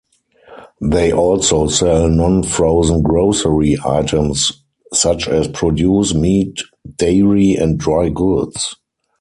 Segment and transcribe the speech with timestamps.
[0.81, 4.51] They also sell non-frozen grocery items
[4.91, 6.57] such as produce, meat,
[6.95, 8.77] dairy, and dry goods.